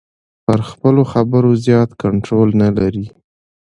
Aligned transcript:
پر 0.45 0.59
خپلو 0.69 1.01
خبرو 1.11 1.51
زیات 1.65 1.89
کنټرول 2.03 2.49
نلري. 2.61 3.05